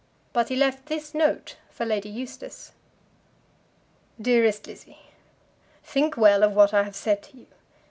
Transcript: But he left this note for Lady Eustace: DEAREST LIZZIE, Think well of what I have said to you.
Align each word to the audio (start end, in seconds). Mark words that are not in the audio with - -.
But 0.33 0.49
he 0.49 0.55
left 0.55 0.87
this 0.87 1.13
note 1.13 1.57
for 1.69 1.85
Lady 1.85 2.09
Eustace: 2.09 2.71
DEAREST 4.19 4.65
LIZZIE, 4.65 4.97
Think 5.83 6.17
well 6.17 6.41
of 6.41 6.53
what 6.55 6.73
I 6.73 6.81
have 6.81 6.95
said 6.95 7.21
to 7.21 7.37
you. 7.37 7.45